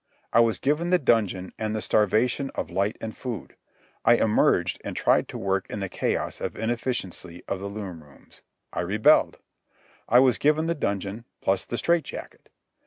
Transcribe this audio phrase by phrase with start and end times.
[0.33, 3.55] I was given the dungeon and the starvation of light and food.
[4.03, 8.41] I emerged and tried to work in the chaos of inefficiency of the loom rooms.
[8.73, 9.37] I rebelled.
[10.09, 12.49] I was given the dungeon, plus the strait jacket.